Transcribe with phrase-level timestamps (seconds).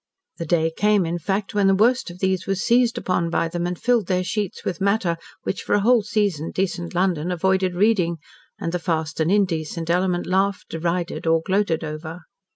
[0.37, 3.67] The day came, in fact, when the worst of these was seized upon by them
[3.67, 8.17] and filled their sheets with matter which for a whole season decent London avoided reading,
[8.59, 12.21] and the fast and indecent element laughed, derided, or gloated over.